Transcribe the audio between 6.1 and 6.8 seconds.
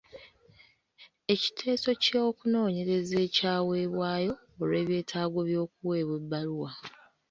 ebbaluwa.